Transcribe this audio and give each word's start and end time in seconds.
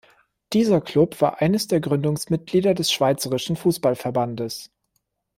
Dieser 0.53 0.81
Club 0.81 1.21
war 1.21 1.41
eines 1.43 1.67
der 1.67 1.79
Gründungsmitglieder 1.79 2.73
des 2.73 2.91
Schweizerischen 2.91 3.55
Fussballverbandes. 3.55 4.71